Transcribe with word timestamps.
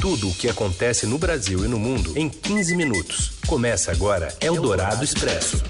Tudo 0.00 0.30
o 0.30 0.34
que 0.34 0.48
acontece 0.48 1.06
no 1.06 1.18
Brasil 1.18 1.62
e 1.62 1.68
no 1.68 1.78
mundo 1.78 2.16
em 2.16 2.26
15 2.26 2.74
minutos. 2.74 3.32
Começa 3.46 3.92
agora 3.92 4.34
Eldorado 4.40 5.04
Expresso. 5.04 5.62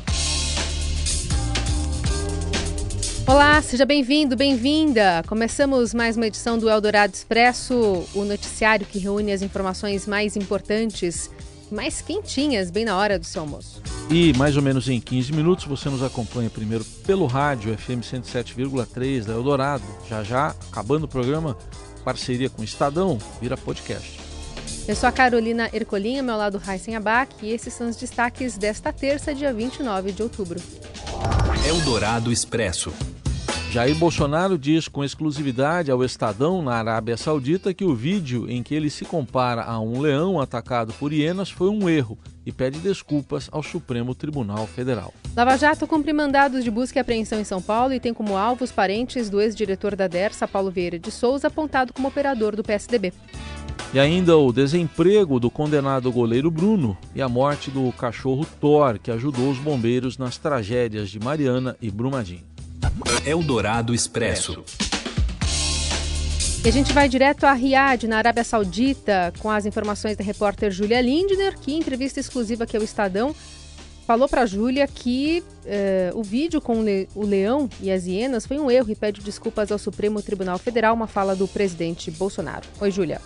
Olá, 3.27 3.61
seja 3.61 3.85
bem-vindo, 3.85 4.37
bem-vinda. 4.37 5.25
Começamos 5.27 5.93
mais 5.93 6.17
uma 6.17 6.29
edição 6.29 6.57
do 6.57 6.71
Eldorado 6.71 7.13
Expresso, 7.13 8.07
o 8.15 8.25
noticiário 8.25 8.87
que 8.87 9.01
reúne 9.01 9.33
as 9.33 9.43
informações 9.43 10.07
mais 10.07 10.37
importantes, 10.37 11.29
mais 11.69 12.01
quentinhas, 12.01 12.71
bem 12.71 12.85
na 12.85 12.97
hora 12.97 13.19
do 13.19 13.27
seu 13.27 13.43
almoço. 13.43 13.83
E 14.09 14.33
mais 14.35 14.57
ou 14.57 14.63
menos 14.63 14.89
em 14.89 15.01
15 15.01 15.33
minutos 15.33 15.65
você 15.65 15.89
nos 15.89 16.05
acompanha 16.05 16.49
primeiro 16.49 16.85
pelo 17.05 17.27
rádio 17.27 17.77
FM 17.77 17.99
107,3 18.01 19.25
da 19.25 19.33
Eldorado. 19.33 19.83
Já 20.09 20.23
já, 20.23 20.55
acabando 20.71 21.05
o 21.05 21.09
programa, 21.09 21.57
parceria 22.05 22.49
com 22.49 22.63
o 22.63 22.65
Estadão, 22.65 23.19
vira 23.41 23.57
podcast. 23.57 24.20
Eu 24.91 24.97
sou 24.97 25.09
a 25.09 25.13
Carolina 25.13 25.71
Ercolim, 25.73 26.19
ao 26.19 26.25
meu 26.25 26.37
lado 26.37 26.59
Raíssen 26.59 26.97
Abac, 26.97 27.33
e 27.45 27.53
esses 27.53 27.73
são 27.73 27.89
os 27.89 27.95
destaques 27.95 28.59
desta 28.59 28.93
terça, 28.93 29.33
dia 29.33 29.53
29 29.53 30.11
de 30.11 30.21
outubro. 30.21 30.61
Eldorado 31.65 32.33
Expresso. 32.33 32.93
Jair 33.71 33.95
Bolsonaro 33.95 34.59
diz 34.59 34.89
com 34.89 35.05
exclusividade 35.05 35.93
ao 35.93 36.03
Estadão, 36.03 36.61
na 36.61 36.75
Arábia 36.75 37.17
Saudita, 37.17 37.73
que 37.73 37.85
o 37.85 37.95
vídeo 37.95 38.51
em 38.51 38.65
que 38.65 38.75
ele 38.75 38.91
se 38.91 39.05
compara 39.05 39.63
a 39.63 39.79
um 39.79 40.01
leão 40.01 40.41
atacado 40.41 40.93
por 40.95 41.13
hienas 41.13 41.49
foi 41.49 41.69
um 41.69 41.89
erro 41.89 42.19
e 42.45 42.51
pede 42.51 42.81
desculpas 42.81 43.49
ao 43.53 43.63
Supremo 43.63 44.13
Tribunal 44.13 44.67
Federal. 44.67 45.15
Lava 45.37 45.57
Jato 45.57 45.87
cumpre 45.87 46.13
mandados 46.13 46.65
de 46.65 46.71
busca 46.71 46.99
e 46.99 47.01
apreensão 47.01 47.39
em 47.39 47.45
São 47.45 47.63
Paulo 47.63 47.95
e 47.95 48.01
tem 48.01 48.13
como 48.13 48.37
alvo 48.37 48.65
os 48.65 48.73
parentes 48.73 49.31
do 49.31 49.41
ex-diretor 49.41 49.95
da 49.95 50.09
DERSA, 50.09 50.49
Paulo 50.49 50.69
Vieira 50.69 50.99
de 50.99 51.13
Souza, 51.13 51.47
apontado 51.47 51.93
como 51.93 52.09
operador 52.09 52.57
do 52.57 52.65
PSDB. 52.65 53.13
E 53.93 53.99
ainda 53.99 54.37
o 54.37 54.53
desemprego 54.53 55.41
do 55.41 55.51
condenado 55.51 56.13
goleiro 56.13 56.51
Bruno 56.51 56.97
e 57.15 57.21
a 57.21 57.29
morte 57.29 57.71
do 57.71 57.91
cachorro 57.93 58.47
Thor, 58.61 58.99
que 58.99 59.11
ajudou 59.11 59.51
os 59.51 59.59
bombeiros 59.59 60.17
nas 60.17 60.37
tragédias 60.37 61.11
de 61.11 61.19
Mariana 61.19 61.77
e 61.83 61.91
Brumadinho. 61.91 62.45
Eldorado 63.27 63.95
Expresso. 63.95 64.63
E 66.63 66.69
a 66.69 66.73
gente 66.73 66.93
vai 66.93 67.09
direto 67.09 67.45
a 67.45 67.55
Riad, 67.55 68.07
na 68.07 68.19
Arábia 68.19 68.45
Saudita, 68.45 69.33
com 69.39 69.51
as 69.51 69.65
informações 69.65 70.17
da 70.17 70.23
repórter 70.23 70.71
Júlia 70.71 71.01
Lindner, 71.01 71.59
que 71.59 71.73
em 71.73 71.79
entrevista 71.79 72.21
exclusiva 72.21 72.65
aqui 72.65 72.77
ao 72.77 72.83
Estadão 72.83 73.35
falou 74.07 74.29
para 74.29 74.43
a 74.43 74.47
Júlia 74.47 74.87
que 74.87 75.43
uh, 75.65 76.19
o 76.19 76.23
vídeo 76.23 76.61
com 76.61 76.85
o 77.15 77.25
leão 77.25 77.69
e 77.81 77.91
as 77.91 78.07
hienas 78.07 78.45
foi 78.45 78.59
um 78.59 78.71
erro 78.71 78.91
e 78.91 78.97
pede 78.97 79.23
desculpas 79.23 79.73
ao 79.73 79.79
Supremo 79.79 80.21
Tribunal 80.21 80.59
Federal, 80.59 80.95
uma 80.95 81.07
fala 81.07 81.35
do 81.35 81.49
presidente 81.49 82.11
Bolsonaro. 82.11 82.67
Oi, 82.81 82.91
Júlia. 82.91 83.21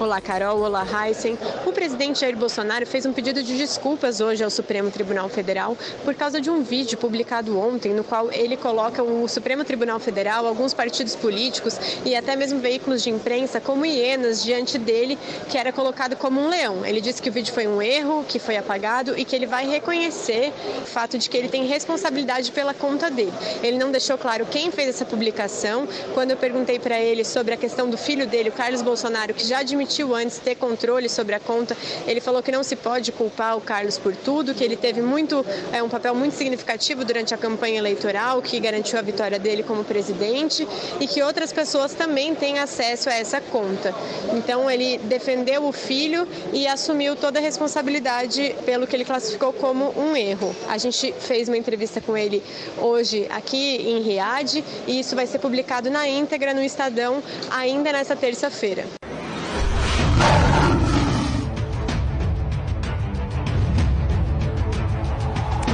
Olá, 0.00 0.18
Carol. 0.18 0.62
Olá, 0.62 0.82
Heisen. 0.82 1.36
O 1.66 1.72
presidente 1.72 2.20
Jair 2.20 2.34
Bolsonaro 2.34 2.86
fez 2.86 3.04
um 3.04 3.12
pedido 3.12 3.42
de 3.42 3.54
desculpas 3.58 4.18
hoje 4.18 4.42
ao 4.42 4.48
Supremo 4.48 4.90
Tribunal 4.90 5.28
Federal 5.28 5.76
por 6.06 6.14
causa 6.14 6.40
de 6.40 6.48
um 6.48 6.62
vídeo 6.62 6.96
publicado 6.96 7.58
ontem, 7.58 7.92
no 7.92 8.02
qual 8.02 8.32
ele 8.32 8.56
coloca 8.56 9.02
o 9.02 9.28
Supremo 9.28 9.62
Tribunal 9.62 10.00
Federal, 10.00 10.46
alguns 10.46 10.72
partidos 10.72 11.14
políticos 11.14 11.78
e 12.02 12.16
até 12.16 12.34
mesmo 12.34 12.60
veículos 12.60 13.02
de 13.02 13.10
imprensa 13.10 13.60
como 13.60 13.84
hienas 13.84 14.42
diante 14.42 14.78
dele, 14.78 15.18
que 15.50 15.58
era 15.58 15.70
colocado 15.70 16.16
como 16.16 16.40
um 16.40 16.48
leão. 16.48 16.82
Ele 16.86 17.02
disse 17.02 17.20
que 17.20 17.28
o 17.28 17.32
vídeo 17.32 17.52
foi 17.52 17.66
um 17.66 17.82
erro, 17.82 18.24
que 18.26 18.38
foi 18.38 18.56
apagado 18.56 19.18
e 19.18 19.24
que 19.26 19.36
ele 19.36 19.46
vai 19.46 19.68
reconhecer 19.68 20.50
o 20.82 20.86
fato 20.86 21.18
de 21.18 21.28
que 21.28 21.36
ele 21.36 21.50
tem 21.50 21.66
responsabilidade 21.66 22.52
pela 22.52 22.72
conta 22.72 23.10
dele. 23.10 23.34
Ele 23.62 23.76
não 23.76 23.90
deixou 23.90 24.16
claro 24.16 24.46
quem 24.46 24.70
fez 24.70 24.88
essa 24.88 25.04
publicação. 25.04 25.86
Quando 26.14 26.30
eu 26.30 26.38
perguntei 26.38 26.78
para 26.78 26.98
ele 26.98 27.22
sobre 27.22 27.52
a 27.52 27.56
questão 27.58 27.90
do 27.90 27.98
filho 27.98 28.26
dele, 28.26 28.48
o 28.48 28.52
Carlos 28.52 28.80
Bolsonaro, 28.80 29.34
que 29.34 29.46
já 29.46 29.58
admitiu 29.58 29.89
admitiu 29.90 30.14
antes 30.14 30.38
ter 30.38 30.54
controle 30.54 31.08
sobre 31.08 31.34
a 31.34 31.40
conta. 31.40 31.76
Ele 32.06 32.20
falou 32.20 32.42
que 32.42 32.52
não 32.52 32.62
se 32.62 32.76
pode 32.76 33.10
culpar 33.10 33.56
o 33.56 33.60
Carlos 33.60 33.98
por 33.98 34.14
tudo, 34.14 34.54
que 34.54 34.62
ele 34.62 34.76
teve 34.76 35.02
muito 35.02 35.44
é, 35.72 35.82
um 35.82 35.88
papel 35.88 36.14
muito 36.14 36.34
significativo 36.34 37.04
durante 37.04 37.34
a 37.34 37.36
campanha 37.36 37.78
eleitoral, 37.78 38.40
que 38.40 38.58
garantiu 38.60 38.98
a 38.98 39.02
vitória 39.02 39.38
dele 39.38 39.64
como 39.64 39.82
presidente 39.82 40.66
e 41.00 41.06
que 41.06 41.22
outras 41.22 41.52
pessoas 41.52 41.92
também 41.92 42.34
têm 42.34 42.60
acesso 42.60 43.10
a 43.10 43.14
essa 43.14 43.40
conta. 43.40 43.92
Então 44.36 44.70
ele 44.70 44.98
defendeu 44.98 45.64
o 45.64 45.72
filho 45.72 46.26
e 46.52 46.68
assumiu 46.68 47.16
toda 47.16 47.40
a 47.40 47.42
responsabilidade 47.42 48.54
pelo 48.64 48.86
que 48.86 48.94
ele 48.94 49.04
classificou 49.04 49.52
como 49.52 49.92
um 49.98 50.14
erro. 50.16 50.54
A 50.68 50.78
gente 50.78 51.12
fez 51.18 51.48
uma 51.48 51.58
entrevista 51.58 52.00
com 52.00 52.16
ele 52.16 52.42
hoje 52.78 53.26
aqui 53.30 53.76
em 53.76 54.00
Riad 54.00 54.62
e 54.86 55.00
isso 55.00 55.16
vai 55.16 55.26
ser 55.26 55.40
publicado 55.40 55.90
na 55.90 56.06
íntegra 56.08 56.54
no 56.54 56.62
Estadão 56.62 57.22
ainda 57.50 57.92
nessa 57.92 58.14
terça-feira. 58.14 58.84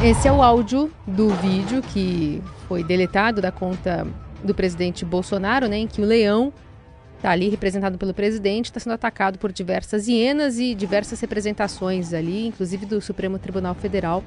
Esse 0.07 0.29
é 0.29 0.33
o 0.33 0.41
áudio 0.41 0.89
do 1.05 1.31
vídeo 1.31 1.83
que 1.83 2.41
foi 2.69 2.85
deletado 2.85 3.43
da 3.43 3.51
conta 3.51 4.07
do 4.45 4.55
presidente 4.55 5.05
Bolsonaro, 5.05 5.67
né, 5.67 5.79
em 5.79 5.89
que 5.89 6.01
o 6.01 6.05
leão 6.05 6.53
está 7.17 7.33
ali 7.33 7.49
representado 7.49 7.99
pelo 7.99 8.15
presidente, 8.15 8.67
está 8.67 8.79
sendo 8.79 8.93
atacado 8.93 9.37
por 9.37 9.51
diversas 9.51 10.07
hienas 10.07 10.61
e 10.61 10.77
diversas 10.77 11.19
representações 11.19 12.15
ali, 12.15 12.47
inclusive 12.47 12.87
do 12.87 13.01
Supremo 13.01 13.37
Tribunal 13.37 13.75
Federal. 13.75 14.23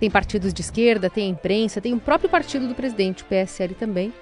Tem 0.00 0.10
partidos 0.10 0.52
de 0.52 0.60
esquerda, 0.60 1.08
tem 1.08 1.26
a 1.26 1.30
imprensa, 1.30 1.80
tem 1.80 1.94
o 1.94 2.00
próprio 2.00 2.28
partido 2.28 2.66
do 2.66 2.74
presidente, 2.74 3.22
o 3.22 3.26
PSL 3.26 3.74
também. 3.74 4.12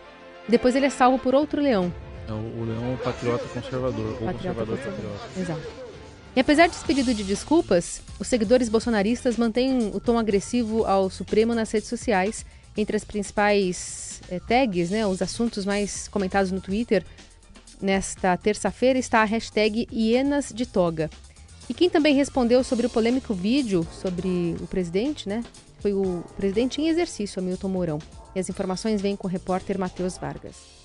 Depois 0.46 0.76
ele 0.76 0.84
é 0.84 0.90
salvo 0.90 1.18
por 1.18 1.34
outro 1.34 1.62
leão. 1.62 1.90
É 2.28 2.32
o, 2.32 2.62
leão 2.62 2.98
patriota 3.02 3.48
conservador, 3.48 4.18
ou 4.20 4.26
Patriota 4.26 4.66
conservador 4.66 4.76
conservador. 4.76 5.12
patriota. 5.12 5.40
Exato. 5.40 5.83
E 6.36 6.40
apesar 6.40 6.68
desse 6.68 6.84
pedido 6.84 7.14
de 7.14 7.22
desculpas, 7.22 8.02
os 8.18 8.26
seguidores 8.26 8.68
bolsonaristas 8.68 9.36
mantêm 9.36 9.92
o 9.94 10.00
tom 10.00 10.18
agressivo 10.18 10.84
ao 10.84 11.08
Supremo 11.08 11.54
nas 11.54 11.70
redes 11.70 11.88
sociais. 11.88 12.44
Entre 12.76 12.96
as 12.96 13.04
principais 13.04 14.20
eh, 14.28 14.40
tags, 14.40 14.90
né, 14.90 15.06
os 15.06 15.22
assuntos 15.22 15.64
mais 15.64 16.08
comentados 16.08 16.50
no 16.50 16.60
Twitter, 16.60 17.04
nesta 17.80 18.36
terça-feira 18.36 18.98
está 18.98 19.20
a 19.20 19.24
hashtag 19.24 19.86
Hienas 19.92 20.50
de 20.52 20.66
Toga. 20.66 21.08
E 21.68 21.72
quem 21.72 21.88
também 21.88 22.16
respondeu 22.16 22.64
sobre 22.64 22.86
o 22.86 22.90
polêmico 22.90 23.32
vídeo 23.32 23.86
sobre 24.02 24.56
o 24.60 24.66
presidente, 24.66 25.28
né, 25.28 25.44
foi 25.78 25.92
o 25.92 26.24
presidente 26.36 26.80
em 26.80 26.88
exercício, 26.88 27.40
Hamilton 27.40 27.68
Mourão. 27.68 27.98
E 28.34 28.40
as 28.40 28.48
informações 28.48 29.00
vêm 29.00 29.14
com 29.14 29.28
o 29.28 29.30
repórter 29.30 29.78
Matheus 29.78 30.18
Vargas. 30.18 30.83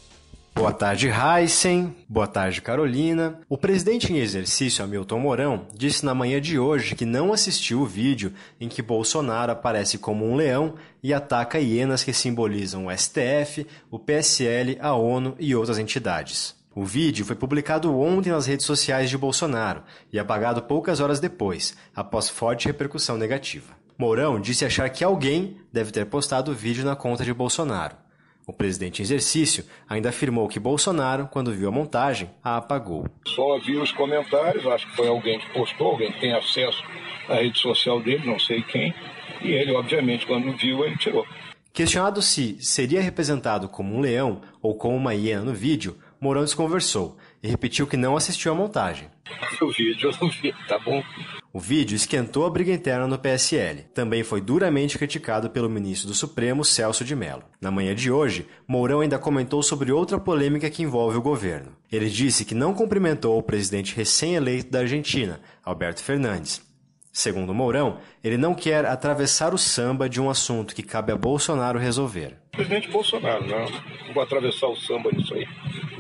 Boa 0.60 0.74
tarde, 0.74 1.08
Heisen. 1.08 1.96
Boa 2.10 2.28
tarde, 2.28 2.62
Carolina. 2.62 3.40
O 3.48 3.58
presidente 3.58 4.12
em 4.12 4.18
exercício, 4.18 4.84
Hamilton 4.84 5.18
Mourão, 5.18 5.68
disse 5.74 6.06
na 6.06 6.14
manhã 6.14 6.42
de 6.42 6.60
hoje 6.60 6.96
que 6.96 7.06
não 7.06 7.32
assistiu 7.32 7.80
o 7.80 7.86
vídeo 7.86 8.34
em 8.60 8.68
que 8.68 8.82
Bolsonaro 8.82 9.54
aparece 9.54 9.98
como 9.98 10.26
um 10.26 10.36
leão 10.36 10.76
e 11.02 11.14
ataca 11.14 11.60
hienas 11.60 12.04
que 12.04 12.12
simbolizam 12.12 12.88
o 12.88 12.92
STF, 12.92 13.66
o 13.90 13.98
PSL, 13.98 14.78
a 14.82 14.94
ONU 14.94 15.34
e 15.40 15.56
outras 15.56 15.80
entidades. 15.80 16.54
O 16.76 16.84
vídeo 16.84 17.26
foi 17.26 17.38
publicado 17.38 17.98
ontem 17.98 18.30
nas 18.30 18.46
redes 18.46 18.66
sociais 18.66 19.10
de 19.10 19.18
Bolsonaro 19.18 19.84
e 20.12 20.20
apagado 20.20 20.62
poucas 20.64 21.00
horas 21.00 21.22
depois, 21.22 21.74
após 21.96 22.28
forte 22.28 22.68
repercussão 22.68 23.18
negativa. 23.18 23.78
Mourão 23.98 24.38
disse 24.38 24.66
achar 24.66 24.90
que 24.90 25.06
alguém 25.06 25.56
deve 25.72 25.94
ter 25.94 26.06
postado 26.08 26.52
o 26.52 26.56
vídeo 26.56 26.84
na 26.84 26.98
conta 26.98 27.24
de 27.24 27.34
Bolsonaro. 27.34 28.09
O 28.50 28.54
presidente 28.54 29.00
em 29.00 29.04
exercício 29.04 29.64
ainda 29.88 30.10
afirmou 30.10 30.48
que 30.48 30.60
Bolsonaro, 30.60 31.28
quando 31.32 31.54
viu 31.54 31.70
a 31.70 31.72
montagem, 31.72 32.32
a 32.44 32.58
apagou. 32.58 33.06
Só 33.28 33.60
vi 33.60 33.78
os 33.78 33.92
comentários, 33.92 34.66
acho 34.66 34.90
que 34.90 34.96
foi 34.96 35.08
alguém 35.08 35.38
que 35.38 35.48
postou, 35.52 35.92
alguém 35.92 36.12
que 36.12 36.20
tem 36.20 36.34
acesso 36.34 36.84
à 37.28 37.36
rede 37.36 37.60
social 37.60 38.02
dele, 38.02 38.26
não 38.26 38.40
sei 38.40 38.64
quem, 38.64 38.92
e 39.44 39.52
ele, 39.52 39.72
obviamente, 39.72 40.26
quando 40.26 40.52
viu, 40.58 40.84
ele 40.84 40.98
tirou. 40.98 41.28
Questionado 41.72 42.24
se 42.24 42.58
seria 42.60 43.02
representado 43.02 43.70
como 43.70 43.96
um 43.96 44.00
leão 44.00 44.42
ou 44.64 44.74
como 44.74 44.98
uma 44.98 45.14
hiena 45.14 45.44
no 45.44 45.54
vídeo, 45.54 45.96
Mourão 46.20 46.44
desconversou 46.44 47.20
e 47.44 47.48
repetiu 47.48 47.86
que 47.86 47.98
não 47.98 48.18
assistiu 48.18 48.52
à 48.52 48.56
montagem. 48.56 49.10
O 49.62 49.72
vídeo 49.72 50.10
eu 50.10 50.18
não 50.22 50.30
vi, 50.32 50.54
tá 50.68 50.80
bom? 50.80 51.04
O 51.52 51.60
vídeo 51.60 51.96
esquentou 51.96 52.46
a 52.46 52.50
briga 52.50 52.72
interna 52.72 53.08
no 53.08 53.18
PSL. 53.18 53.84
Também 53.92 54.24
foi 54.24 54.40
duramente 54.40 55.00
criticado 55.00 55.50
pelo 55.50 55.68
ministro 55.68 56.08
do 56.08 56.14
Supremo, 56.14 56.64
Celso 56.64 57.04
de 57.04 57.16
Mello. 57.16 57.44
Na 57.60 57.72
manhã 57.72 57.96
de 57.96 58.12
hoje, 58.12 58.48
Mourão 58.68 59.00
ainda 59.00 59.18
comentou 59.18 59.64
sobre 59.64 59.92
outra 59.92 60.20
polêmica 60.20 60.70
que 60.70 60.84
envolve 60.84 61.18
o 61.18 61.22
governo. 61.22 61.76
Ele 61.92 62.08
disse 62.08 62.46
que 62.46 62.54
não 62.54 62.72
cumprimentou 62.72 63.36
o 63.36 63.42
presidente 63.42 63.96
recém-eleito 63.96 64.70
da 64.70 64.82
Argentina, 64.82 65.42
Alberto 65.66 66.04
Fernandes. 66.04 66.62
Segundo 67.12 67.52
Mourão, 67.52 67.98
ele 68.24 68.38
não 68.38 68.54
quer 68.54 68.86
atravessar 68.86 69.52
o 69.52 69.58
samba 69.58 70.08
de 70.08 70.22
um 70.22 70.30
assunto 70.30 70.76
que 70.76 70.84
cabe 70.84 71.12
a 71.12 71.18
Bolsonaro 71.18 71.80
resolver. 71.80 72.38
Presidente 72.52 72.92
Bolsonaro, 72.92 73.48
não, 73.48 73.66
não 74.06 74.14
vou 74.14 74.22
atravessar 74.22 74.68
o 74.68 74.76
samba 74.76 75.10
nisso 75.12 75.34
aí. 75.34 75.48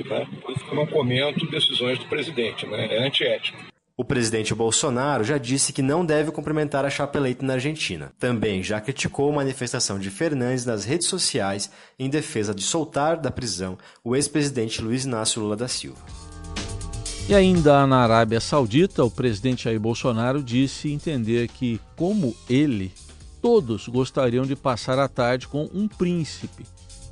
Né? 0.06 0.28
Eu 0.70 0.76
não 0.76 0.86
comento 0.86 1.50
decisões 1.50 1.98
do 1.98 2.06
presidente, 2.06 2.68
né? 2.68 2.86
é 2.92 3.04
antiético. 3.04 3.69
O 4.00 4.06
presidente 4.06 4.56
Bolsonaro 4.56 5.26
já 5.26 5.38
disse 5.38 5.74
que 5.74 5.82
não 5.82 6.06
deve 6.06 6.32
cumprimentar 6.32 6.86
a 6.86 6.90
chapa 6.90 7.18
eleita 7.18 7.46
na 7.46 7.56
Argentina. 7.56 8.14
Também 8.18 8.64
já 8.64 8.80
criticou 8.80 9.30
a 9.30 9.36
manifestação 9.36 10.00
de 10.00 10.10
Fernandes 10.10 10.66
nas 10.66 10.86
redes 10.86 11.06
sociais 11.08 11.70
em 12.00 12.10
defesa 12.10 12.56
de 12.56 12.62
soltar 12.62 13.18
da 13.18 13.30
prisão 13.30 13.78
o 14.02 14.16
ex-presidente 14.16 14.82
Luiz 14.82 15.04
Inácio 15.04 15.42
Lula 15.42 15.58
da 15.58 15.68
Silva. 15.68 16.00
E 17.28 17.36
ainda 17.36 17.86
na 17.86 17.98
Arábia 17.98 18.40
Saudita, 18.40 19.04
o 19.04 19.12
presidente 19.12 19.66
Jair 19.66 19.82
Bolsonaro 19.82 20.42
disse 20.42 20.90
entender 20.90 21.50
que, 21.50 21.78
como 21.98 22.34
ele, 22.50 22.94
todos 23.42 23.90
gostariam 23.90 24.46
de 24.46 24.56
passar 24.56 24.98
a 24.98 25.10
tarde 25.10 25.46
com 25.46 25.70
um 25.74 25.90
príncipe. 25.90 26.66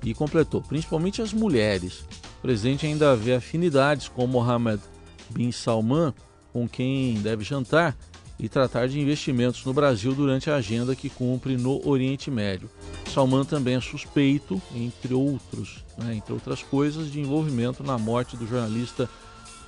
E 0.06 0.14
completou, 0.14 0.62
principalmente 0.62 1.22
as 1.22 1.34
mulheres. 1.34 2.06
O 2.40 2.44
presidente 2.44 2.86
ainda 2.86 3.14
vê 3.14 3.36
afinidades 3.36 4.08
com 4.08 4.26
Mohammed 4.26 4.82
bin 5.30 5.52
Salman, 5.52 6.14
com 6.58 6.68
quem 6.68 7.14
deve 7.22 7.44
jantar 7.44 7.96
e 8.40 8.50
tratar 8.50 8.88
de 8.88 9.00
investimentos 9.00 9.64
no 9.64 9.74
Brasil 9.74 10.14
durante 10.16 10.50
a 10.50 10.56
agenda 10.56 10.96
que 10.96 11.08
cumpre 11.08 11.56
no 11.56 11.88
Oriente 11.88 12.32
Médio. 12.32 12.68
Salman 13.14 13.46
também 13.46 13.76
é 13.76 13.80
suspeito, 13.80 14.60
entre 14.76 15.14
outros, 15.14 15.84
né, 16.00 16.16
entre 16.16 16.34
outras 16.34 16.64
coisas, 16.64 17.12
de 17.12 17.20
envolvimento 17.20 17.84
na 17.84 18.00
morte 18.00 18.36
do 18.36 18.48
jornalista 18.48 19.08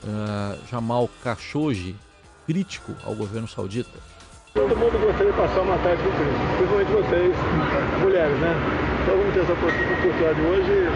uh, 0.03 0.67
Jamal 0.67 1.07
Khashoggi, 1.23 1.95
crítico 2.47 2.95
ao 3.03 3.13
governo 3.13 3.47
saudita. 3.47 3.99
Todo 4.55 4.75
mundo 4.75 4.99
gostaria 4.99 5.31
de 5.31 5.37
passar 5.37 5.61
uma 5.61 5.77
tarde 5.77 6.01
com 6.01 6.09
Cristo, 6.09 6.57
principalmente 6.57 6.91
vocês, 6.91 8.01
mulheres, 8.01 8.39
né? 8.39 8.88
Então 9.01 9.17
vamos 9.17 9.33
ter 9.33 9.41
essa 9.41 9.53
oportunidade 9.53 10.41
hoje, 10.41 10.89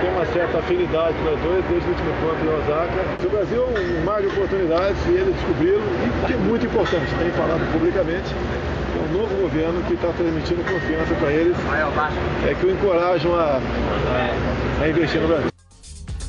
tem 0.00 0.10
uma 0.10 0.26
certa 0.26 0.58
afinidade 0.58 1.16
nós 1.24 1.40
dois, 1.40 1.64
desde 1.66 1.86
o 1.86 1.90
último 1.90 2.10
encontro 2.10 2.44
em 2.44 2.52
Osaka. 2.60 3.26
O 3.26 3.30
Brasil 3.30 3.64
é 3.64 4.00
um 4.00 4.04
mar 4.04 4.20
de 4.20 4.28
oportunidades 4.28 4.98
e 5.06 5.10
ele 5.10 5.32
descobriu, 5.32 5.78
e 5.78 6.26
que 6.26 6.32
é 6.32 6.36
muito 6.36 6.66
importante, 6.66 7.14
tem 7.18 7.30
falado 7.32 7.72
publicamente, 7.72 8.30
é 8.30 9.02
um 9.08 9.18
novo 9.18 9.34
governo 9.42 9.82
que 9.84 9.94
está 9.94 10.12
transmitindo 10.12 10.62
confiança 10.64 11.14
para 11.14 11.32
eles, 11.32 11.56
é 12.48 12.54
que 12.54 12.66
o 12.66 12.70
encorajam 12.70 13.34
a, 13.34 13.58
a, 13.58 14.82
a 14.82 14.88
investir 14.88 15.20
no 15.20 15.28
Brasil. 15.28 15.50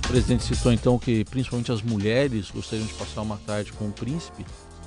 O 0.05 0.07
presidente 0.11 0.43
citou 0.43 0.73
então 0.73 0.99
que 0.99 1.23
principalmente 1.23 1.71
as 1.71 1.81
mulheres 1.81 2.51
gostariam 2.51 2.85
de 2.85 2.93
passar 2.93 3.21
uma 3.21 3.39
tarde 3.47 3.71
com 3.71 3.85
o 3.85 3.91
príncipe. 3.91 4.45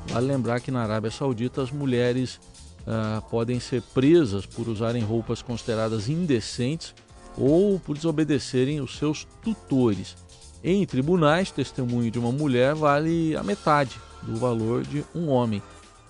Vale 0.09 0.27
lembrar 0.27 0.61
que 0.61 0.71
na 0.71 0.83
Arábia 0.83 1.11
Saudita 1.11 1.63
as 1.63 1.71
mulheres 1.71 2.39
uh, 2.87 3.23
podem 3.31 3.59
ser 3.61 3.83
presas 3.83 4.47
por 4.47 4.69
usarem 4.69 5.03
roupas 5.03 5.43
consideradas 5.43 6.09
indecentes 6.09 6.95
ou 7.37 7.79
por 7.81 7.97
desobedecerem 7.97 8.81
os 8.81 8.97
seus 8.97 9.27
tutores. 9.43 10.17
Em 10.63 10.87
tribunais, 10.87 11.51
testemunho 11.51 12.11
de 12.11 12.19
uma 12.19 12.33
mulher 12.33 12.75
vale 12.75 13.37
a 13.37 13.43
metade 13.43 14.01
do 14.23 14.37
valor 14.37 14.83
de 14.83 15.05
um 15.15 15.29
homem. 15.29 15.63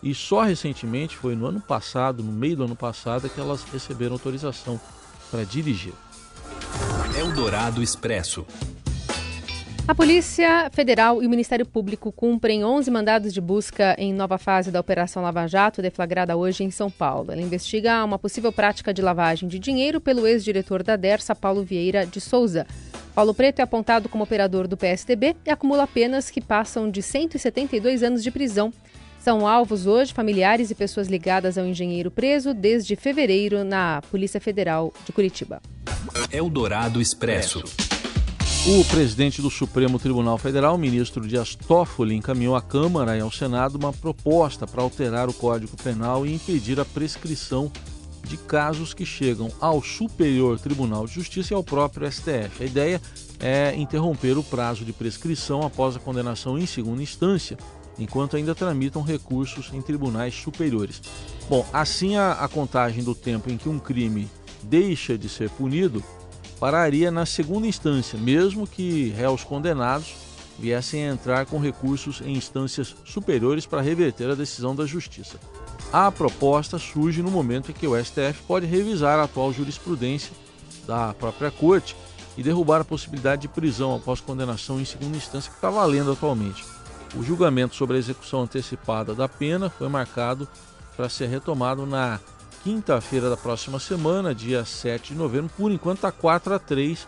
E 0.03 0.15
só 0.15 0.43
recentemente, 0.43 1.17
foi 1.17 1.35
no 1.35 1.47
ano 1.47 1.61
passado, 1.61 2.23
no 2.23 2.31
meio 2.31 2.59
do 2.59 2.65
ano 2.65 2.77
passado, 2.77 3.29
que 3.29 3.41
elas 3.41 3.65
receberam 3.65 4.13
autorização 4.13 4.81
para 5.31 5.45
dirigir. 5.45 5.95
Eldorado 7.19 7.83
Expresso. 7.83 8.47
A 9.87 9.95
Polícia 9.95 10.71
Federal 10.71 11.23
e 11.23 11.27
o 11.27 11.31
Ministério 11.31 11.67
Público 11.67 12.11
cumprem 12.11 12.65
11 12.65 12.91
mandados 12.91 13.35
de 13.35 13.41
busca 13.41 13.95
em 13.99 14.15
nova 14.15 14.39
fase 14.39 14.71
da 14.71 14.81
Operação 14.81 15.23
Lava 15.23 15.47
Jato, 15.47 15.83
deflagrada 15.83 16.35
hoje 16.35 16.65
em 16.65 16.71
São 16.71 16.91
Paulo. 16.91 17.31
Ela 17.31 17.43
investiga 17.43 18.03
uma 18.03 18.19
possível 18.19 18.51
prática 18.51 18.95
de 18.95 19.03
lavagem 19.03 19.47
de 19.47 19.59
dinheiro 19.59 20.01
pelo 20.01 20.27
ex-diretor 20.27 20.83
da 20.83 20.97
DERSA, 20.97 21.35
Paulo 21.35 21.63
Vieira 21.63 22.07
de 22.07 22.19
Souza. 22.19 22.67
Paulo 23.15 23.35
Preto 23.35 23.59
é 23.61 23.63
apontado 23.63 24.09
como 24.09 24.25
operador 24.25 24.67
do 24.67 24.75
PSDB 24.75 25.37
e 25.45 25.51
acumula 25.51 25.87
penas 25.87 26.31
que 26.31 26.41
passam 26.41 26.91
de 26.91 27.03
172 27.03 28.03
anos 28.03 28.23
de 28.23 28.31
prisão. 28.31 28.73
São 29.21 29.47
alvos 29.47 29.87
hoje 29.87 30.15
familiares 30.15 30.71
e 30.71 30.75
pessoas 30.75 31.09
ligadas 31.09 31.59
ao 31.59 31.67
engenheiro 31.67 32.11
preso 32.11 32.55
desde 32.55 32.97
fevereiro 32.97 33.63
na 33.65 34.01
Polícia 34.11 34.41
Federal 34.41 34.95
de 35.05 35.13
Curitiba. 35.13 35.61
Eldorado 36.33 37.03
Expresso. 37.03 37.63
O 38.67 38.83
presidente 38.87 39.43
do 39.43 39.51
Supremo 39.51 39.99
Tribunal 39.99 40.39
Federal, 40.39 40.79
ministro 40.79 41.29
Dias 41.29 41.55
Toffoli, 41.55 42.15
encaminhou 42.15 42.57
à 42.57 42.63
Câmara 42.63 43.15
e 43.15 43.21
ao 43.21 43.31
Senado 43.31 43.75
uma 43.75 43.93
proposta 43.93 44.67
para 44.67 44.81
alterar 44.81 45.29
o 45.29 45.35
Código 45.35 45.77
Penal 45.77 46.25
e 46.25 46.33
impedir 46.33 46.81
a 46.81 46.85
prescrição 46.85 47.71
de 48.27 48.39
casos 48.39 48.95
que 48.95 49.05
chegam 49.05 49.53
ao 49.61 49.83
Superior 49.83 50.59
Tribunal 50.59 51.07
de 51.07 51.13
Justiça 51.13 51.53
e 51.53 51.55
ao 51.55 51.63
próprio 51.63 52.11
STF. 52.11 52.63
A 52.63 52.65
ideia 52.65 53.03
é 53.39 53.75
interromper 53.77 54.39
o 54.39 54.43
prazo 54.43 54.83
de 54.83 54.95
prescrição 54.95 55.61
após 55.61 55.95
a 55.95 56.01
condenação 56.01 56.59
em 56.59 56.65
segunda 56.65 57.03
instância, 57.03 57.59
enquanto 57.99 58.35
ainda 58.35 58.55
tramitam 58.55 59.03
recursos 59.03 59.71
em 59.75 59.83
tribunais 59.83 60.35
superiores. 60.35 61.03
Bom, 61.51 61.67
assim 61.71 62.17
a, 62.17 62.33
a 62.33 62.49
contagem 62.49 63.05
do 63.05 63.15
tempo 63.15 63.51
em 63.51 63.59
que 63.59 63.69
um 63.69 63.79
crime 63.79 64.27
deixa 64.63 65.19
de 65.19 65.29
ser 65.29 65.51
punido 65.51 66.03
pararia 66.65 67.11
na 67.11 67.27
segunda 67.27 67.67
instância, 67.67 68.19
mesmo 68.19 68.67
que 68.67 69.11
réus 69.11 69.45
condenados 69.45 70.15
viessem 70.59 71.07
a 71.07 71.13
entrar 71.13 71.45
com 71.45 71.59
recursos 71.59 72.23
em 72.23 72.33
instâncias 72.33 72.97
superiores 73.05 73.67
para 73.67 73.83
reverter 73.83 74.31
a 74.31 74.35
decisão 74.35 74.75
da 74.75 74.87
Justiça. 74.87 75.39
A 75.93 76.11
proposta 76.11 76.79
surge 76.79 77.23
no 77.23 77.31
momento 77.31 77.71
em 77.71 77.75
que 77.75 77.87
o 77.87 78.03
STF 78.03 78.43
pode 78.47 78.65
revisar 78.65 79.19
a 79.19 79.25
atual 79.25 79.53
jurisprudência 79.53 80.33
da 80.87 81.13
própria 81.13 81.51
Corte 81.51 81.95
e 82.35 82.43
derrubar 82.43 82.81
a 82.81 82.85
possibilidade 82.85 83.43
de 83.43 83.49
prisão 83.49 83.95
após 83.95 84.23
condenação 84.23 84.81
em 84.81 84.87
segunda 84.87 85.19
instância 85.19 85.51
que 85.51 85.59
está 85.59 85.69
valendo 85.69 86.13
atualmente. 86.13 86.65
O 87.15 87.23
julgamento 87.23 87.75
sobre 87.75 87.97
a 87.97 87.99
execução 87.99 88.41
antecipada 88.41 89.15
da 89.15 89.29
pena 89.29 89.69
foi 89.69 89.91
marcado 89.91 90.49
para 90.97 91.11
ser 91.11 91.27
retomado 91.27 91.85
na 91.85 92.19
quinta-feira 92.65 93.29
da 93.29 93.37
próxima 93.37 93.79
semana, 93.79 94.35
dia 94.35 94.65
7 94.65 95.13
de 95.13 95.19
novembro. 95.19 95.53
Por 95.55 95.71
enquanto 95.71 95.99
está 95.99 96.11
4 96.11 96.55
a 96.55 96.59
3 96.59 97.07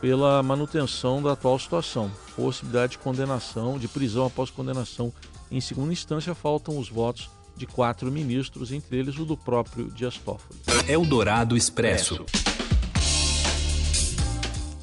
pela 0.00 0.40
manutenção 0.44 1.20
da 1.20 1.32
atual 1.32 1.58
situação. 1.58 2.08
Possibilidade 2.36 2.92
de 2.92 2.98
condenação, 2.98 3.80
de 3.80 3.88
prisão 3.88 4.26
após 4.26 4.48
condenação 4.48 5.12
em 5.50 5.60
segunda 5.60 5.92
instância. 5.92 6.36
Faltam 6.36 6.78
os 6.78 6.88
votos 6.88 7.28
de 7.56 7.66
quatro 7.66 8.12
ministros, 8.12 8.70
entre 8.70 8.96
eles 8.96 9.18
o 9.18 9.24
do 9.24 9.36
próprio 9.36 9.90
Dias 9.90 10.16
Toffoli. 10.18 10.60
Eldorado 10.86 11.56
Expresso. 11.56 12.24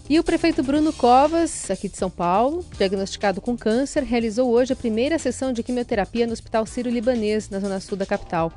E 0.09 0.19
o 0.19 0.23
prefeito 0.23 0.61
Bruno 0.61 0.91
Covas, 0.91 1.71
aqui 1.71 1.87
de 1.87 1.95
São 1.95 2.09
Paulo, 2.09 2.65
diagnosticado 2.77 3.39
com 3.39 3.55
câncer, 3.55 4.03
realizou 4.03 4.49
hoje 4.49 4.73
a 4.73 4.75
primeira 4.75 5.17
sessão 5.17 5.53
de 5.53 5.63
quimioterapia 5.63 6.27
no 6.27 6.33
Hospital 6.33 6.65
Sírio-Libanês, 6.65 7.49
na 7.49 7.59
zona 7.59 7.79
sul 7.79 7.97
da 7.97 8.05
capital. 8.05 8.51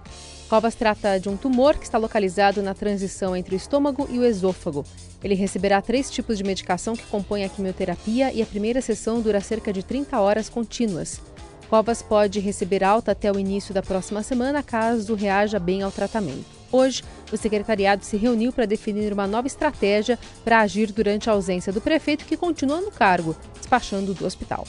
Covas 0.52 0.74
trata 0.74 1.18
de 1.18 1.30
um 1.30 1.36
tumor 1.38 1.78
que 1.78 1.84
está 1.84 1.96
localizado 1.96 2.62
na 2.62 2.74
transição 2.74 3.34
entre 3.34 3.54
o 3.54 3.56
estômago 3.56 4.06
e 4.10 4.18
o 4.18 4.24
esôfago. 4.26 4.84
Ele 5.24 5.34
receberá 5.34 5.80
três 5.80 6.10
tipos 6.10 6.36
de 6.36 6.44
medicação 6.44 6.94
que 6.94 7.06
compõem 7.06 7.42
a 7.42 7.48
quimioterapia 7.48 8.30
e 8.34 8.42
a 8.42 8.44
primeira 8.44 8.82
sessão 8.82 9.22
dura 9.22 9.40
cerca 9.40 9.72
de 9.72 9.82
30 9.82 10.20
horas 10.20 10.50
contínuas. 10.50 11.22
Covas 11.70 12.02
pode 12.02 12.38
receber 12.38 12.84
alta 12.84 13.12
até 13.12 13.32
o 13.32 13.38
início 13.38 13.72
da 13.72 13.82
próxima 13.82 14.22
semana 14.22 14.62
caso 14.62 15.14
reaja 15.14 15.58
bem 15.58 15.80
ao 15.80 15.90
tratamento. 15.90 16.44
Hoje, 16.70 17.02
o 17.32 17.36
secretariado 17.38 18.04
se 18.04 18.18
reuniu 18.18 18.52
para 18.52 18.66
definir 18.66 19.10
uma 19.10 19.26
nova 19.26 19.46
estratégia 19.46 20.18
para 20.44 20.60
agir 20.60 20.92
durante 20.92 21.30
a 21.30 21.32
ausência 21.32 21.72
do 21.72 21.80
prefeito, 21.80 22.26
que 22.26 22.36
continua 22.36 22.82
no 22.82 22.90
cargo, 22.90 23.34
despachando 23.58 24.12
do 24.12 24.26
hospital. 24.26 24.68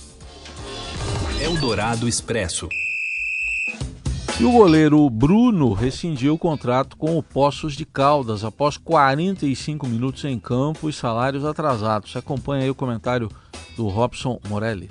Eldorado 1.41 2.07
Expresso. 2.07 2.69
E 4.39 4.45
o 4.45 4.51
goleiro 4.51 5.07
Bruno 5.11 5.73
rescindiu 5.73 6.33
o 6.33 6.39
contrato 6.39 6.97
com 6.97 7.15
o 7.15 7.21
Poços 7.21 7.75
de 7.75 7.85
Caldas 7.85 8.43
após 8.43 8.77
45 8.77 9.85
minutos 9.85 10.25
em 10.25 10.39
campo 10.39 10.89
e 10.89 10.93
salários 10.93 11.45
atrasados. 11.45 12.15
Acompanha 12.15 12.63
aí 12.63 12.69
o 12.69 12.75
comentário 12.75 13.29
do 13.77 13.87
Robson 13.87 14.39
Morelli. 14.49 14.89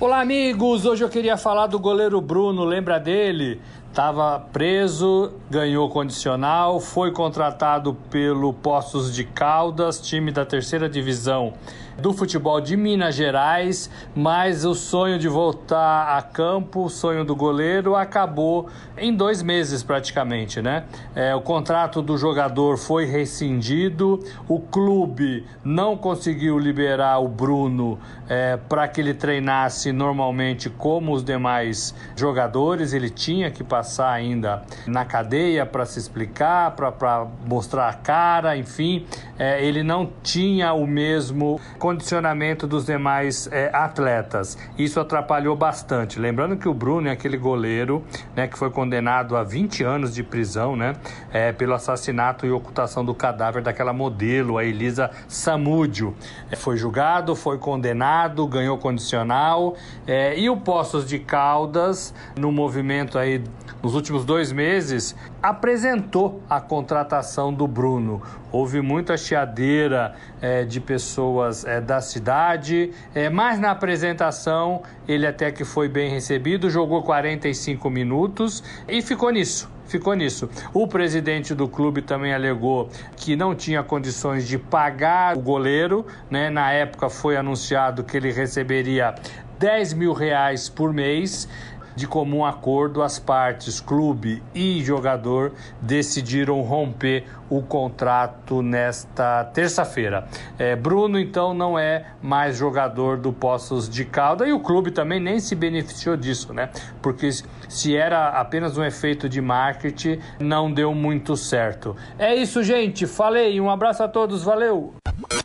Olá, 0.00 0.20
amigos! 0.20 0.84
Hoje 0.84 1.04
eu 1.04 1.08
queria 1.08 1.36
falar 1.36 1.68
do 1.68 1.78
goleiro 1.78 2.20
Bruno, 2.20 2.64
lembra 2.64 2.98
dele? 2.98 3.60
Estava 3.88 4.40
preso, 4.52 5.32
ganhou 5.48 5.88
condicional, 5.88 6.80
foi 6.80 7.12
contratado 7.12 7.94
pelo 8.10 8.52
Poços 8.52 9.14
de 9.14 9.22
Caldas, 9.22 10.00
time 10.00 10.32
da 10.32 10.44
terceira 10.44 10.88
divisão 10.88 11.52
do 11.98 12.12
futebol 12.12 12.60
de 12.60 12.76
Minas 12.76 13.14
Gerais, 13.14 13.90
mas 14.14 14.64
o 14.64 14.74
sonho 14.74 15.18
de 15.18 15.28
voltar 15.28 16.16
a 16.16 16.22
campo, 16.22 16.84
o 16.84 16.88
sonho 16.88 17.24
do 17.24 17.34
goleiro, 17.34 17.94
acabou 17.94 18.68
em 18.96 19.14
dois 19.14 19.42
meses 19.42 19.82
praticamente, 19.82 20.60
né? 20.60 20.84
É, 21.14 21.34
o 21.34 21.40
contrato 21.40 22.02
do 22.02 22.16
jogador 22.16 22.76
foi 22.76 23.04
rescindido, 23.04 24.20
o 24.48 24.60
clube 24.60 25.44
não 25.64 25.96
conseguiu 25.96 26.58
liberar 26.58 27.18
o 27.18 27.28
Bruno 27.28 27.98
é, 28.28 28.56
para 28.56 28.88
que 28.88 29.00
ele 29.00 29.14
treinasse 29.14 29.92
normalmente 29.92 30.70
como 30.70 31.12
os 31.12 31.22
demais 31.22 31.94
jogadores, 32.16 32.92
ele 32.92 33.10
tinha 33.10 33.50
que 33.50 33.62
passar 33.62 34.10
ainda 34.10 34.62
na 34.86 35.04
cadeia 35.04 35.66
para 35.66 35.84
se 35.84 35.98
explicar, 35.98 36.72
para 36.72 37.26
mostrar 37.46 37.88
a 37.88 37.92
cara, 37.92 38.56
enfim, 38.56 39.06
é, 39.38 39.64
ele 39.64 39.82
não 39.82 40.10
tinha 40.22 40.72
o 40.72 40.86
mesmo 40.86 41.60
condicionamento 41.78 42.66
dos 42.66 42.86
demais 42.86 43.48
é, 43.50 43.70
atletas. 43.72 44.58
Isso 44.78 45.00
atrapalhou 45.00 45.56
bastante. 45.56 46.18
Lembrando 46.18 46.56
que 46.56 46.68
o 46.68 46.74
Bruno 46.74 47.08
é 47.08 47.12
aquele 47.12 47.36
goleiro 47.36 48.04
né, 48.36 48.46
que 48.46 48.58
foi 48.58 48.70
condenado 48.70 49.36
a 49.36 49.42
20 49.42 49.82
anos 49.82 50.14
de 50.14 50.22
prisão 50.22 50.76
né, 50.76 50.94
é, 51.32 51.52
pelo 51.52 51.74
assassinato 51.74 52.46
e 52.46 52.50
ocultação 52.50 53.04
do 53.04 53.14
cadáver 53.14 53.62
daquela 53.62 53.92
modelo, 53.92 54.58
a 54.58 54.64
Elisa 54.64 55.10
Samúdio. 55.28 56.14
É, 56.50 56.56
foi 56.56 56.76
julgado, 56.76 57.34
foi 57.34 57.58
condenado, 57.58 58.46
ganhou 58.46 58.78
condicional. 58.78 59.74
É, 60.06 60.38
e 60.38 60.48
o 60.50 60.56
Poços 60.56 61.06
de 61.06 61.18
Caldas, 61.18 62.14
no 62.36 62.52
movimento 62.52 63.18
aí 63.18 63.42
nos 63.82 63.94
últimos 63.96 64.24
dois 64.24 64.52
meses, 64.52 65.14
apresentou 65.42 66.40
a 66.48 66.60
contratação 66.60 67.52
do 67.52 67.66
Bruno. 67.66 68.22
Houve 68.52 68.82
muita 68.82 69.16
chiadeira 69.16 70.14
é, 70.40 70.64
de 70.64 70.78
pessoas 70.78 71.64
é, 71.64 71.80
da 71.80 72.00
cidade, 72.00 72.92
é, 73.14 73.30
mas 73.30 73.58
na 73.58 73.70
apresentação 73.70 74.82
ele 75.08 75.26
até 75.26 75.50
que 75.50 75.64
foi 75.64 75.88
bem 75.88 76.10
recebido, 76.10 76.68
jogou 76.68 77.02
45 77.02 77.88
minutos 77.90 78.62
e 78.86 79.00
ficou 79.00 79.30
nisso 79.30 79.72
ficou 79.92 80.14
nisso. 80.14 80.48
O 80.72 80.88
presidente 80.88 81.54
do 81.54 81.68
clube 81.68 82.00
também 82.00 82.32
alegou 82.32 82.88
que 83.14 83.36
não 83.36 83.54
tinha 83.54 83.82
condições 83.82 84.48
de 84.48 84.56
pagar 84.56 85.36
o 85.36 85.40
goleiro, 85.40 86.06
né? 86.30 86.48
Na 86.48 86.72
época 86.72 87.10
foi 87.10 87.36
anunciado 87.36 88.02
que 88.02 88.16
ele 88.16 88.32
receberia 88.32 89.14
10 89.58 89.92
mil 89.92 90.12
reais 90.12 90.68
por 90.68 90.92
mês 90.92 91.48
de 91.94 92.06
comum 92.06 92.44
acordo, 92.44 93.02
as 93.02 93.18
partes, 93.18 93.80
clube 93.80 94.42
e 94.54 94.82
jogador, 94.82 95.52
decidiram 95.80 96.60
romper 96.62 97.24
o 97.48 97.60
contrato 97.62 98.62
nesta 98.62 99.44
terça-feira. 99.44 100.26
É, 100.58 100.74
Bruno, 100.74 101.18
então, 101.18 101.52
não 101.52 101.78
é 101.78 102.06
mais 102.22 102.56
jogador 102.56 103.18
do 103.18 103.32
Poços 103.32 103.88
de 103.88 104.04
Calda 104.04 104.46
e 104.46 104.52
o 104.52 104.60
clube 104.60 104.90
também 104.90 105.20
nem 105.20 105.38
se 105.38 105.54
beneficiou 105.54 106.16
disso, 106.16 106.54
né? 106.54 106.70
Porque 107.02 107.28
se 107.68 107.94
era 107.94 108.28
apenas 108.30 108.78
um 108.78 108.84
efeito 108.84 109.28
de 109.28 109.40
marketing, 109.40 110.18
não 110.40 110.72
deu 110.72 110.94
muito 110.94 111.36
certo. 111.36 111.94
É 112.18 112.34
isso, 112.34 112.62
gente. 112.62 113.06
Falei. 113.06 113.60
Um 113.60 113.70
abraço 113.70 114.02
a 114.02 114.08
todos. 114.08 114.42
Valeu. 114.42 114.94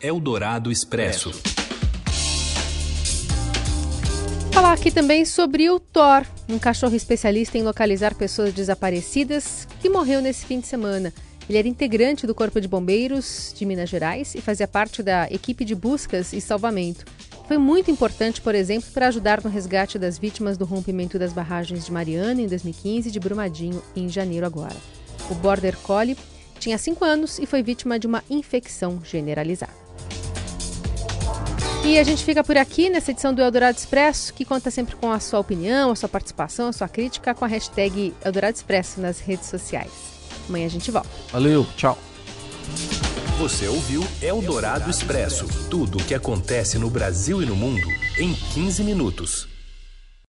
Eldorado 0.01 0.71
Expresso 0.71 1.56
falar 4.57 4.73
aqui 4.73 4.89
também 4.89 5.23
sobre 5.23 5.69
o 5.69 5.79
Thor, 5.79 6.25
um 6.49 6.57
cachorro 6.57 6.95
especialista 6.95 7.59
em 7.59 7.61
localizar 7.61 8.15
pessoas 8.15 8.51
desaparecidas 8.51 9.67
que 9.79 9.87
morreu 9.87 10.19
nesse 10.19 10.47
fim 10.47 10.59
de 10.59 10.65
semana. 10.65 11.13
Ele 11.47 11.59
era 11.59 11.67
integrante 11.67 12.25
do 12.25 12.33
Corpo 12.33 12.59
de 12.59 12.67
Bombeiros 12.67 13.53
de 13.55 13.63
Minas 13.67 13.87
Gerais 13.87 14.33
e 14.33 14.41
fazia 14.41 14.67
parte 14.67 15.03
da 15.03 15.27
equipe 15.29 15.63
de 15.63 15.75
buscas 15.75 16.33
e 16.33 16.41
salvamento. 16.41 17.05
Foi 17.47 17.59
muito 17.59 17.91
importante, 17.91 18.41
por 18.41 18.55
exemplo, 18.55 18.89
para 18.91 19.09
ajudar 19.09 19.43
no 19.43 19.49
resgate 19.51 19.99
das 19.99 20.17
vítimas 20.17 20.57
do 20.57 20.65
rompimento 20.65 21.19
das 21.19 21.33
barragens 21.33 21.85
de 21.85 21.91
Mariana 21.91 22.41
em 22.41 22.47
2015 22.47 23.09
e 23.09 23.11
de 23.11 23.19
Brumadinho 23.19 23.79
em 23.95 24.09
janeiro 24.09 24.47
agora. 24.47 24.75
O 25.29 25.35
Border 25.35 25.77
Collie 25.83 26.17
tinha 26.59 26.79
5 26.79 27.05
anos 27.05 27.37
e 27.37 27.45
foi 27.45 27.61
vítima 27.61 27.99
de 27.99 28.07
uma 28.07 28.23
infecção 28.27 28.99
generalizada. 29.03 29.86
E 31.87 31.97
a 31.97 32.03
gente 32.03 32.25
fica 32.25 32.43
por 32.43 32.57
aqui 32.57 32.89
nessa 32.89 33.11
edição 33.11 33.33
do 33.33 33.41
Eldorado 33.41 33.77
Expresso, 33.77 34.33
que 34.33 34.43
conta 34.43 34.69
sempre 34.69 34.93
com 34.97 35.09
a 35.09 35.21
sua 35.21 35.39
opinião, 35.39 35.89
a 35.89 35.95
sua 35.95 36.09
participação, 36.09 36.67
a 36.67 36.73
sua 36.73 36.89
crítica 36.89 37.33
com 37.33 37.45
a 37.45 37.47
hashtag 37.47 38.13
Eldorado 38.25 38.55
Expresso 38.55 38.99
nas 38.99 39.21
redes 39.21 39.47
sociais. 39.47 39.89
Amanhã 40.49 40.65
a 40.65 40.69
gente 40.69 40.91
volta. 40.91 41.07
Valeu, 41.31 41.65
tchau. 41.77 41.97
Você 43.39 43.69
ouviu 43.69 44.03
Eldorado 44.21 44.89
Expresso 44.89 45.47
tudo 45.69 45.97
o 45.97 46.03
que 46.03 46.13
acontece 46.13 46.77
no 46.77 46.89
Brasil 46.89 47.41
e 47.41 47.45
no 47.45 47.55
mundo 47.55 47.87
em 48.17 48.33
15 48.33 48.83
minutos. 48.83 49.56